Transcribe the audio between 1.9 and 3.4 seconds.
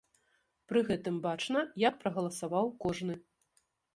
прагаласаваў кожны.